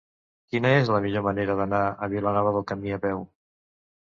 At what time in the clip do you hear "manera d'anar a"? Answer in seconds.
1.27-2.09